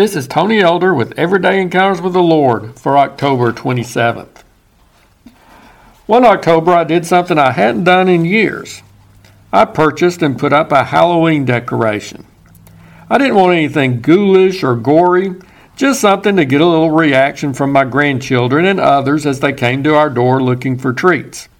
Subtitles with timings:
[0.00, 4.44] This is Tony Elder with Everyday Encounters with the Lord for October 27th.
[6.06, 8.80] One October, I did something I hadn't done in years.
[9.52, 12.24] I purchased and put up a Halloween decoration.
[13.10, 15.34] I didn't want anything ghoulish or gory,
[15.76, 19.84] just something to get a little reaction from my grandchildren and others as they came
[19.84, 21.50] to our door looking for treats.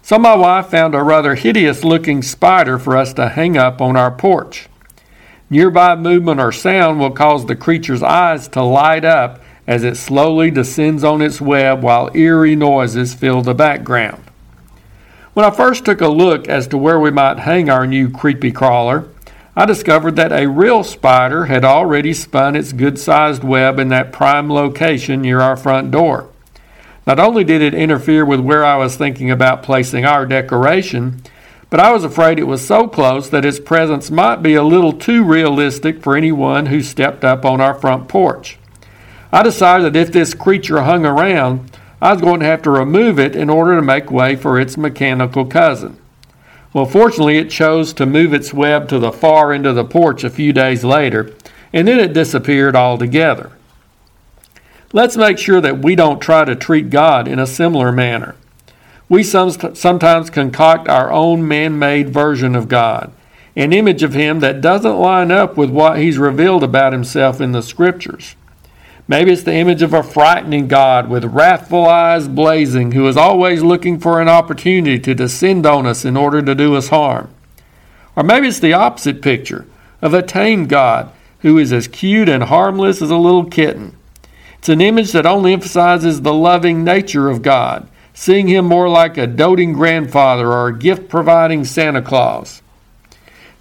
[0.00, 3.98] So my wife found a rather hideous looking spider for us to hang up on
[3.98, 4.70] our porch.
[5.52, 10.50] Nearby movement or sound will cause the creature's eyes to light up as it slowly
[10.50, 14.24] descends on its web while eerie noises fill the background.
[15.34, 18.50] When I first took a look as to where we might hang our new creepy
[18.50, 19.10] crawler,
[19.54, 24.10] I discovered that a real spider had already spun its good sized web in that
[24.10, 26.30] prime location near our front door.
[27.06, 31.20] Not only did it interfere with where I was thinking about placing our decoration,
[31.72, 34.92] but I was afraid it was so close that its presence might be a little
[34.92, 38.58] too realistic for anyone who stepped up on our front porch.
[39.32, 43.18] I decided that if this creature hung around, I was going to have to remove
[43.18, 45.96] it in order to make way for its mechanical cousin.
[46.74, 50.24] Well, fortunately, it chose to move its web to the far end of the porch
[50.24, 51.34] a few days later,
[51.72, 53.50] and then it disappeared altogether.
[54.92, 58.36] Let's make sure that we don't try to treat God in a similar manner.
[59.12, 63.12] We sometimes concoct our own man made version of God,
[63.54, 67.52] an image of Him that doesn't line up with what He's revealed about Himself in
[67.52, 68.36] the Scriptures.
[69.06, 73.62] Maybe it's the image of a frightening God with wrathful eyes blazing, who is always
[73.62, 77.28] looking for an opportunity to descend on us in order to do us harm.
[78.16, 79.66] Or maybe it's the opposite picture
[80.00, 83.94] of a tame God who is as cute and harmless as a little kitten.
[84.56, 89.16] It's an image that only emphasizes the loving nature of God, seeing him more like
[89.16, 92.62] a doting grandfather or a gift providing Santa Claus.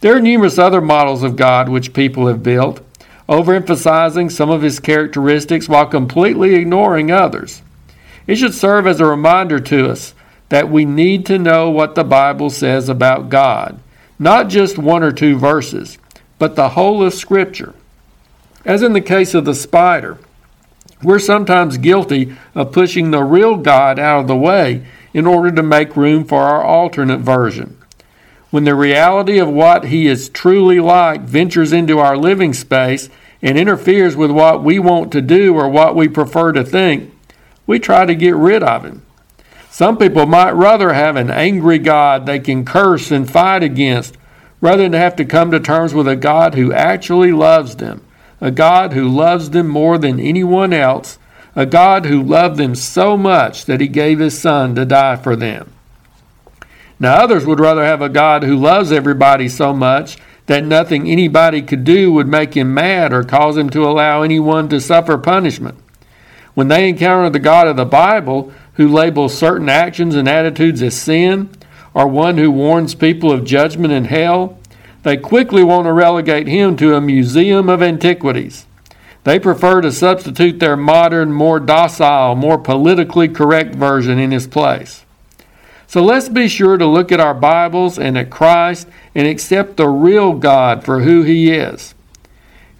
[0.00, 2.80] There are numerous other models of God which people have built,
[3.28, 7.62] overemphasizing some of his characteristics while completely ignoring others.
[8.26, 10.14] It should serve as a reminder to us
[10.48, 13.80] that we need to know what the Bible says about God,
[14.18, 15.98] not just one or two verses,
[16.38, 17.74] but the whole of Scripture.
[18.64, 20.18] As in the case of the spider,
[21.02, 25.62] we're sometimes guilty of pushing the real God out of the way in order to
[25.62, 27.78] make room for our alternate version.
[28.50, 33.08] When the reality of what He is truly like ventures into our living space
[33.40, 37.12] and interferes with what we want to do or what we prefer to think,
[37.66, 39.02] we try to get rid of Him.
[39.70, 44.18] Some people might rather have an angry God they can curse and fight against
[44.60, 48.04] rather than have to come to terms with a God who actually loves them
[48.40, 51.18] a God who loves them more than anyone else,
[51.54, 55.36] a God who loved them so much that he gave his son to die for
[55.36, 55.72] them.
[56.98, 61.62] Now, others would rather have a God who loves everybody so much that nothing anybody
[61.62, 65.78] could do would make him mad or cause him to allow anyone to suffer punishment.
[66.54, 71.00] When they encounter the God of the Bible, who labels certain actions and attitudes as
[71.00, 71.50] sin,
[71.94, 74.59] or one who warns people of judgment and hell,
[75.02, 78.66] they quickly want to relegate him to a museum of antiquities.
[79.24, 85.04] They prefer to substitute their modern, more docile, more politically correct version in his place.
[85.86, 89.88] So let's be sure to look at our Bibles and at Christ and accept the
[89.88, 91.94] real God for who he is.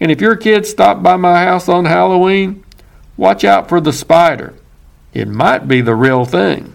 [0.00, 2.64] And if your kids stop by my house on Halloween,
[3.16, 4.54] watch out for the spider.
[5.14, 6.74] It might be the real thing.